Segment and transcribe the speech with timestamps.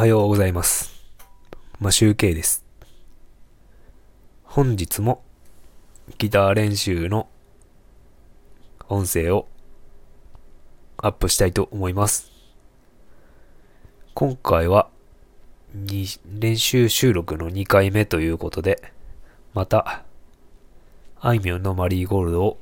[0.00, 0.94] はようございます。
[1.78, 2.64] マシュウケイです。
[4.44, 5.22] 本日も
[6.16, 7.28] ギター練習の
[8.88, 9.46] 音声を
[10.96, 12.32] アップしたいと思います。
[14.14, 14.88] 今回は
[15.74, 18.94] 練習収録の2回目ということで、
[19.52, 20.04] また、
[21.20, 22.58] あいみょんのマリーゴールドを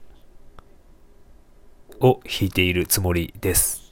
[2.00, 3.87] を弾いているつもりです。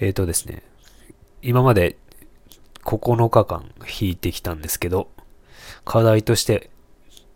[0.00, 0.62] えーとですね、
[1.40, 1.96] 今まで
[2.84, 5.08] 9日間弾いてきたんですけど、
[5.84, 6.70] 課題として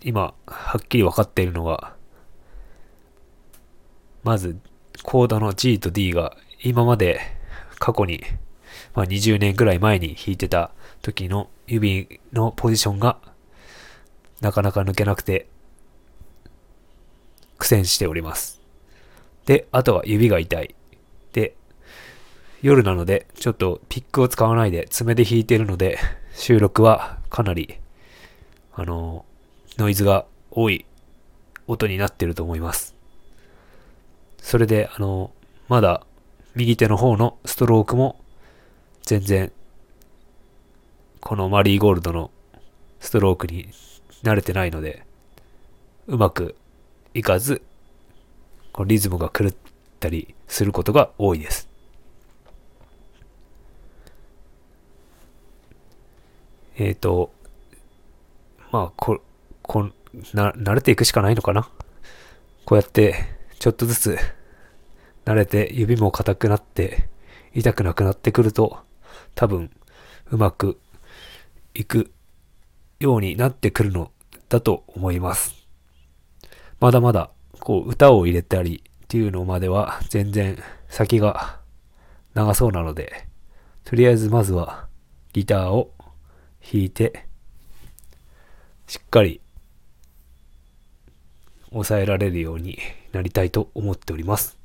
[0.03, 1.95] 今はっきり分かっているのが、
[4.25, 4.59] まず
[5.05, 7.21] コードの G と D が今まで
[7.79, 8.25] 過去に、
[8.95, 10.73] まあ、20年くらい前に弾いてた
[11.03, 13.19] 時の指のポジションが
[14.41, 15.47] なかなか抜けなくて
[17.59, 18.61] 苦戦しております。
[19.47, 20.75] で、あとは指が痛い。
[21.33, 21.55] で、
[22.61, 25.99] 夜なので、ちょっとピックを使わないで爪で弾いてるので、
[26.35, 27.79] 収録はかなり、
[28.73, 29.25] あの、
[29.77, 30.85] ノイズが多い
[31.67, 32.97] 音になってると思います。
[34.39, 35.31] それで、あの、
[35.69, 36.05] まだ
[36.55, 38.21] 右手の方のストロークも
[39.03, 39.53] 全然、
[41.21, 42.31] このマリーゴールドの
[42.99, 43.69] ストロークに
[44.25, 45.05] 慣れてないので、
[46.09, 46.57] うまく
[47.15, 47.63] いかず、
[48.73, 49.55] こうリズムが狂っ
[50.01, 51.68] たりすることが多いです。
[56.81, 57.33] えっ、ー、と、
[58.71, 59.21] まあ、こ、
[59.63, 59.91] こ
[60.33, 61.69] な、慣れていくしかないのかな？
[62.65, 63.17] こうやって、
[63.59, 64.19] ちょっとずつ、
[65.25, 67.09] 慣れて指も硬くなって、
[67.53, 68.79] 痛くなくなってくると、
[69.35, 69.73] 多分、
[70.31, 70.79] うまく
[71.75, 72.13] いく
[73.01, 74.13] ようになってくるの
[74.49, 75.55] だと思います。
[76.79, 80.57] まだまだ、こう、歌を入れたりっていうのまでは、全然
[80.89, 81.59] 先が
[82.35, 83.27] 長そうなので、
[83.83, 84.87] とりあえずまずは、
[85.33, 85.93] ギターを
[86.61, 87.27] 弾いて、
[88.87, 89.41] しっかり、
[91.71, 92.79] 抑えられるように
[93.13, 94.59] なりたいと思っております。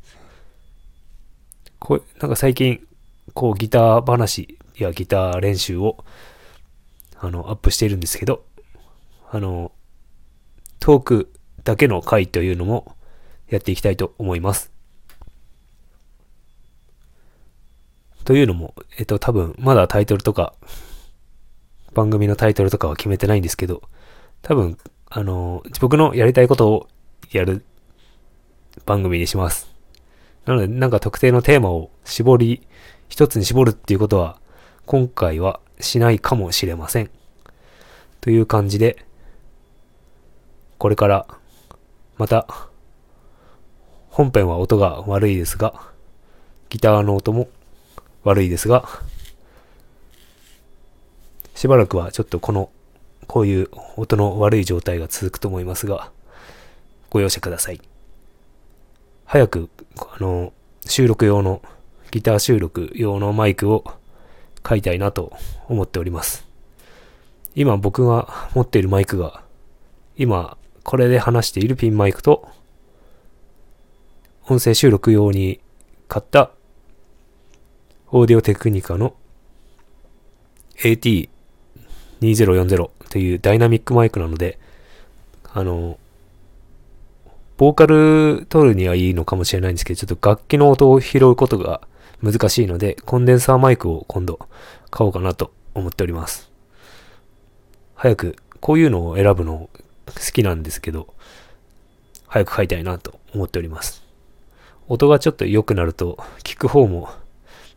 [1.79, 2.88] こう、なんか最近、
[3.34, 6.03] こう、ギター話やギター練習を、
[7.19, 8.45] あの、アップしているんですけど、
[9.29, 9.72] あの、
[10.79, 12.95] トークだけの回というのも
[13.50, 14.72] やっていきたいと思います。
[18.23, 20.53] というのも、えっと、多分、まだタイトルとか、
[21.94, 23.81] 番組のタイトルとかは決めてないんですけど、
[24.42, 24.78] 多分、
[25.09, 26.88] あの、僕のやりたいことを
[27.31, 27.64] やる
[28.86, 29.74] 番組にします。
[30.46, 32.68] なので、なんか特定のテーマを絞り、
[33.08, 34.38] 一つに絞るっていうことは、
[34.86, 37.09] 今回はしないかもしれません。
[38.22, 39.06] という感じで、
[40.78, 41.28] これから、
[42.18, 42.48] また、
[44.10, 45.74] 本編は音が悪いですが、
[46.70, 47.48] ギターの音も
[48.24, 48.88] 悪いですが、
[51.63, 52.69] しばらくはちょっとこの、
[53.25, 56.12] こういう音の悪い状態が続くと思いますが、
[57.09, 57.79] ご容赦ください。
[59.24, 60.51] 早く、あの、
[60.85, 61.62] 収録用の、
[62.12, 63.85] ギター収録用のマイクを
[64.62, 65.31] 買いたいなと
[65.69, 66.46] 思っております。
[67.56, 69.41] 今僕が持っているマイクが、
[70.18, 72.45] 今これで話しているピンマイクと、
[74.50, 75.62] 音声収録用に
[76.09, 76.51] 買った
[78.12, 79.16] オーディオテクニカの
[80.84, 81.30] AT
[82.23, 84.59] 2040というダイナミックマイクなので、
[85.53, 85.97] あの、
[87.57, 91.81] ボーカル取るにはいいのかもしれないんですけど、ちょっと楽器の音を拾うことが
[92.22, 94.39] 難しいので、コンデンサーマイクを今度
[94.89, 96.50] 買おうかなと思っております。
[97.95, 99.69] 早く、こういうのを選ぶの
[100.07, 101.13] 好きなんですけど、
[102.28, 104.03] 早く買いたいなと思っております。
[104.88, 107.09] 音がちょっと良くなると、聞く方も、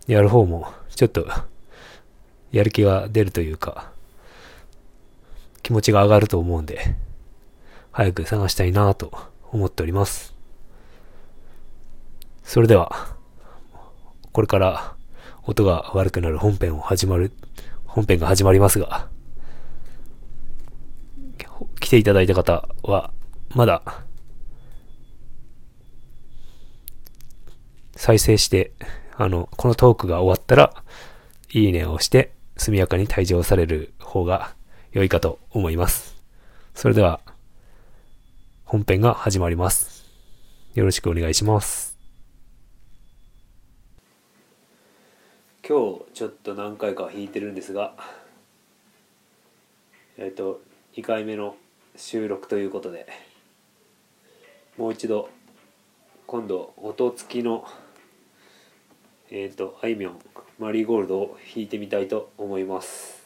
[0.07, 1.27] やる方も、ちょっと、
[2.53, 3.93] やる気が出るというか、
[5.67, 6.95] 気持ちが上がると思うんで、
[7.91, 9.11] 早く探したいなと
[9.51, 10.33] 思っております。
[12.45, 13.17] それでは、
[14.31, 14.95] これから
[15.43, 17.33] 音が悪くなる本編を始まる、
[17.85, 19.09] 本編が始まりますが、
[21.81, 23.11] 来ていただいた方は、
[23.53, 23.83] まだ、
[27.97, 28.71] 再生して、
[29.17, 30.85] あの、このトークが終わったら、
[31.51, 34.55] いいねを押して、速やかに退場される方が
[34.97, 36.17] 良いかと思います。
[36.75, 37.21] それでは、
[38.65, 40.07] 本編が始まります。
[40.73, 41.99] よろしくお願いします。
[45.69, 47.95] 今日ちょっと何回か弾いてるんですが、
[50.17, 50.63] えっ、と、
[50.95, 51.57] 2回目の
[51.95, 53.07] 収録ということで、
[54.79, 55.29] もう一度、
[56.27, 57.69] 今度音付きの
[59.31, 60.19] えっ、とあいみょん
[60.59, 63.26] マリーゴールドを弾いてみたいと思います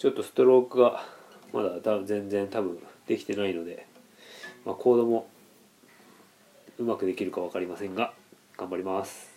[0.00, 1.04] ちょっとストロークが
[1.52, 3.86] まだ多分全然多分できてないので、
[4.64, 5.28] まあ、コードも
[6.78, 8.14] うまくできるか分かりませんが
[8.56, 9.29] 頑張ります。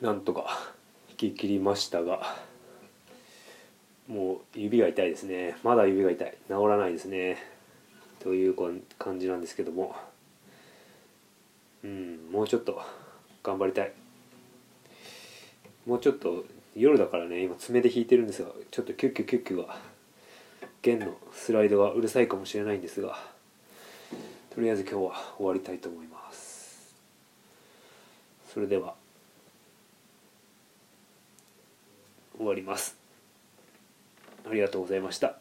[0.00, 0.72] なんとか
[1.10, 2.36] 引き切りましたが
[4.08, 5.56] もう指が痛いですね。
[5.62, 6.36] まだ指が痛い。
[6.48, 7.38] 治らないですね。
[8.18, 8.56] という
[8.98, 9.94] 感じなんですけども。
[11.84, 12.82] うんもうちょっと
[13.44, 13.92] 頑張りたい。
[15.86, 19.78] もうちょっと夜だからね今爪で弾いてるんですがちょっとキュッキュキュッキュが
[20.82, 23.18] 弦のスライドがうるさいかもしれないんですが
[24.54, 26.94] とりあえず今日は終わりたいと思います。
[28.52, 28.99] それでは。
[32.40, 32.96] 終わります。
[34.48, 35.39] ありがとうございました。